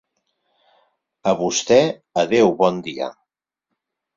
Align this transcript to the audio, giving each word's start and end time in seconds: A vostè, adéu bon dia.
A 1.31 1.35
vostè, 1.43 1.79
adéu 2.25 2.53
bon 2.63 2.81
dia. 2.89 3.15